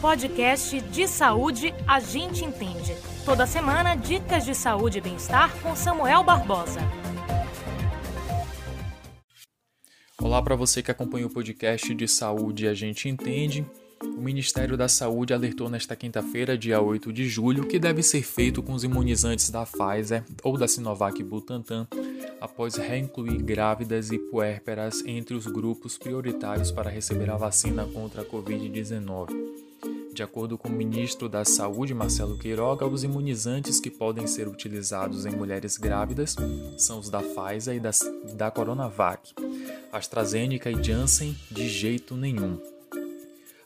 podcast 0.00 0.80
de 0.80 1.08
saúde 1.08 1.74
a 1.86 1.98
gente 1.98 2.44
entende. 2.44 2.94
Toda 3.24 3.46
semana, 3.46 3.96
dicas 3.96 4.44
de 4.44 4.54
saúde 4.54 4.98
e 4.98 5.00
bem-estar 5.00 5.52
com 5.60 5.74
Samuel 5.74 6.22
Barbosa. 6.22 6.80
Olá 10.22 10.40
para 10.40 10.54
você 10.54 10.82
que 10.82 10.90
acompanha 10.90 11.26
o 11.26 11.30
podcast 11.30 11.92
de 11.94 12.06
saúde 12.06 12.68
a 12.68 12.74
gente 12.74 13.08
entende. 13.08 13.66
O 14.00 14.20
Ministério 14.20 14.76
da 14.76 14.88
Saúde 14.88 15.34
alertou 15.34 15.68
nesta 15.68 15.96
quinta-feira, 15.96 16.56
dia 16.56 16.80
8 16.80 17.12
de 17.12 17.28
julho, 17.28 17.66
que 17.66 17.80
deve 17.80 18.00
ser 18.02 18.22
feito 18.22 18.62
com 18.62 18.74
os 18.74 18.84
imunizantes 18.84 19.50
da 19.50 19.66
Pfizer 19.66 20.22
ou 20.44 20.56
da 20.56 20.68
Sinovac 20.68 21.20
Butantan 21.24 21.88
após 22.40 22.76
reincluir 22.76 23.42
grávidas 23.42 24.12
e 24.12 24.18
puérperas 24.18 25.02
entre 25.04 25.34
os 25.34 25.46
grupos 25.46 25.98
prioritários 25.98 26.70
para 26.70 26.88
receber 26.88 27.28
a 27.30 27.36
vacina 27.36 27.84
contra 27.86 28.22
a 28.22 28.24
Covid-19. 28.24 29.67
De 30.18 30.22
acordo 30.24 30.58
com 30.58 30.66
o 30.66 30.72
ministro 30.72 31.28
da 31.28 31.44
Saúde, 31.44 31.94
Marcelo 31.94 32.36
Queiroga, 32.36 32.84
os 32.84 33.04
imunizantes 33.04 33.78
que 33.78 33.88
podem 33.88 34.26
ser 34.26 34.48
utilizados 34.48 35.24
em 35.24 35.30
mulheres 35.30 35.76
grávidas 35.76 36.34
são 36.76 36.98
os 36.98 37.08
da 37.08 37.20
Pfizer 37.22 37.76
e 37.76 37.78
da, 37.78 37.90
da 38.34 38.50
Coronavac. 38.50 39.32
AstraZeneca 39.92 40.72
e 40.72 40.82
Janssen, 40.82 41.38
de 41.48 41.68
jeito 41.68 42.16
nenhum. 42.16 42.60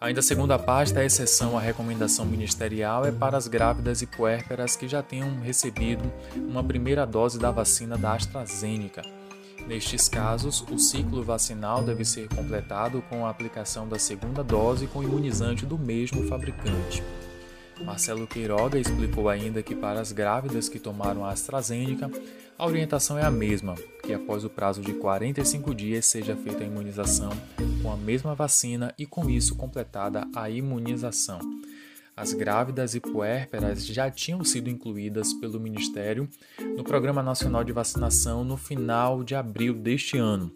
Ainda 0.00 0.22
segundo 0.22 0.52
a 0.52 0.58
pasta, 0.58 1.00
a 1.00 1.04
exceção 1.04 1.54
à 1.54 1.60
recomendação 1.60 2.24
ministerial 2.24 3.04
é 3.04 3.12
para 3.12 3.36
as 3.36 3.46
grávidas 3.46 4.00
e 4.00 4.06
puérperas 4.06 4.74
que 4.74 4.88
já 4.88 5.02
tenham 5.02 5.40
recebido 5.40 6.10
uma 6.34 6.64
primeira 6.64 7.04
dose 7.04 7.38
da 7.38 7.50
vacina 7.50 7.98
da 7.98 8.14
AstraZeneca. 8.14 9.17
Nestes 9.68 10.08
casos, 10.08 10.64
o 10.70 10.78
ciclo 10.78 11.22
vacinal 11.22 11.82
deve 11.82 12.02
ser 12.02 12.26
completado 12.30 13.02
com 13.02 13.26
a 13.26 13.30
aplicação 13.30 13.86
da 13.86 13.98
segunda 13.98 14.42
dose 14.42 14.86
com 14.86 15.02
imunizante 15.02 15.66
do 15.66 15.76
mesmo 15.76 16.26
fabricante. 16.26 17.02
Marcelo 17.84 18.26
Queiroga 18.26 18.78
explicou 18.78 19.28
ainda 19.28 19.62
que 19.62 19.74
para 19.74 20.00
as 20.00 20.10
grávidas 20.10 20.70
que 20.70 20.78
tomaram 20.78 21.22
a 21.22 21.32
AstraZeneca, 21.32 22.10
a 22.56 22.64
orientação 22.64 23.18
é 23.18 23.22
a 23.22 23.30
mesma, 23.30 23.74
que 24.02 24.14
após 24.14 24.42
o 24.42 24.48
prazo 24.48 24.80
de 24.80 24.94
45 24.94 25.74
dias 25.74 26.06
seja 26.06 26.34
feita 26.34 26.64
a 26.64 26.66
imunização 26.66 27.30
com 27.82 27.92
a 27.92 27.96
mesma 27.96 28.34
vacina 28.34 28.94
e 28.96 29.04
com 29.04 29.28
isso 29.28 29.54
completada 29.54 30.26
a 30.34 30.48
imunização. 30.48 31.40
As 32.18 32.32
grávidas 32.32 32.96
e 32.96 33.00
puérperas 33.00 33.86
já 33.86 34.10
tinham 34.10 34.42
sido 34.42 34.68
incluídas 34.68 35.32
pelo 35.34 35.60
Ministério 35.60 36.28
no 36.76 36.82
Programa 36.82 37.22
Nacional 37.22 37.62
de 37.62 37.70
Vacinação 37.70 38.42
no 38.42 38.56
final 38.56 39.22
de 39.22 39.36
abril 39.36 39.72
deste 39.72 40.18
ano. 40.18 40.50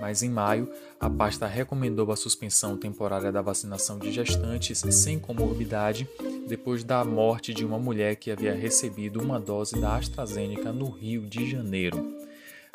Mas 0.00 0.22
em 0.22 0.30
maio, 0.30 0.72
a 0.98 1.10
pasta 1.10 1.46
recomendou 1.46 2.10
a 2.10 2.16
suspensão 2.16 2.74
temporária 2.74 3.30
da 3.30 3.42
vacinação 3.42 3.98
de 3.98 4.10
gestantes 4.10 4.78
sem 4.78 5.18
comorbidade 5.18 6.08
depois 6.48 6.82
da 6.82 7.04
morte 7.04 7.52
de 7.52 7.66
uma 7.66 7.78
mulher 7.78 8.16
que 8.16 8.30
havia 8.30 8.54
recebido 8.54 9.20
uma 9.20 9.38
dose 9.38 9.78
da 9.78 9.94
AstraZeneca 9.94 10.72
no 10.72 10.88
Rio 10.88 11.26
de 11.26 11.50
Janeiro. 11.50 12.16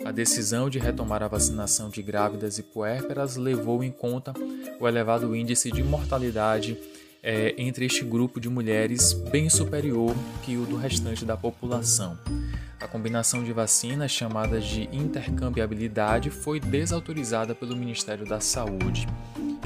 A 0.06 0.12
decisão 0.12 0.70
de 0.70 0.78
retomar 0.78 1.24
a 1.24 1.28
vacinação 1.28 1.90
de 1.90 2.04
grávidas 2.04 2.60
e 2.60 2.64
puérperas 2.64 3.38
levou 3.38 3.84
em 3.84 3.92
conta 3.92 4.34
o 4.80 4.88
elevado 4.88 5.36
índice 5.36 5.72
de 5.72 5.82
mortalidade 5.82 6.78
é, 7.24 7.56
entre 7.58 7.86
este 7.86 8.04
grupo 8.04 8.40
de 8.40 8.50
mulheres 8.50 9.14
bem 9.14 9.50
superior 9.50 10.14
que 10.44 10.58
o 10.58 10.66
do 10.66 10.76
restante 10.76 11.24
da 11.24 11.38
população. 11.38 12.18
A 12.82 12.88
combinação 12.88 13.42
de 13.46 13.54
vacinas, 13.54 14.12
chamada 14.12 14.60
de 14.60 14.90
intercambiabilidade, 14.92 16.30
foi 16.30 16.60
desautorizada 16.60 17.56
pelo 17.56 17.78
Ministério 17.78 18.26
da 18.26 18.42
Saúde. 18.42 19.08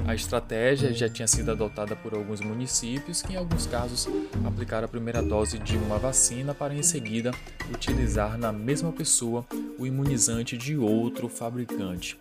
A 0.06 0.14
estratégia 0.14 0.94
já 0.94 1.10
tinha 1.10 1.28
sido 1.28 1.52
adotada 1.52 1.96
por 1.96 2.14
alguns 2.14 2.40
municípios 2.40 3.24
que, 3.24 3.34
em 3.34 3.36
alguns 3.36 3.66
casos, 3.66 4.08
aplicaram 4.46 4.86
a 4.86 4.88
primeira 4.88 5.22
dose 5.22 5.58
de 5.58 5.76
uma 5.76 5.98
vacina 5.98 6.54
para 6.54 6.76
em 6.76 6.84
seguida 6.84 7.32
utilizar 7.74 8.38
na 8.38 8.54
mesma 8.54 8.92
pessoa 8.94 9.46
o 9.78 9.86
imunizante 9.86 10.56
de 10.56 10.78
outro 10.78 11.28
fabricante. 11.28 12.18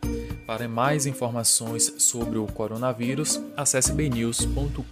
Para 0.46 0.68
mais 0.68 1.06
informações 1.06 1.92
sobre 1.98 2.38
o 2.38 2.46
coronavírus, 2.46 3.42
acesse 3.56 3.92
bnews.com.br. 3.92 4.84